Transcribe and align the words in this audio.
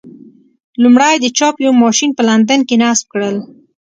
لومړی 0.83 1.15
د 1.19 1.25
چاپ 1.37 1.55
یو 1.65 1.73
ماشین 1.83 2.09
په 2.17 2.21
لندن 2.29 2.59
کې 2.67 2.75
نصب 2.83 3.05
کړل. 3.13 3.35